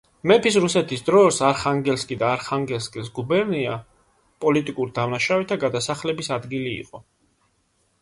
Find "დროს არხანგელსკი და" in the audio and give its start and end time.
1.09-2.31